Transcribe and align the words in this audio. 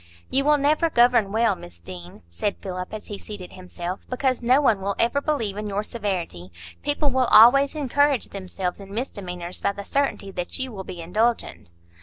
"You 0.31 0.45
will 0.45 0.57
never 0.57 0.89
govern 0.89 1.31
well, 1.31 1.55
Miss 1.55 1.79
Deane," 1.79 2.23
said 2.31 2.57
Philip, 2.59 2.91
as 2.91 3.05
he 3.05 3.19
seated 3.19 3.53
himself, 3.53 3.99
"because 4.09 4.41
no 4.41 4.59
one 4.59 4.81
will 4.81 4.95
ever 4.97 5.21
believe 5.21 5.57
in 5.57 5.67
your 5.69 5.83
severity. 5.83 6.51
People 6.81 7.11
will 7.11 7.27
always 7.27 7.75
encourage 7.75 8.29
themselves 8.29 8.79
in 8.79 8.95
misdemeanours 8.95 9.61
by 9.61 9.73
the 9.73 9.85
certainty 9.85 10.31
that 10.31 10.57
you 10.57 10.71
will 10.71 10.83
be 10.83 11.01
indulgent." 11.03 11.69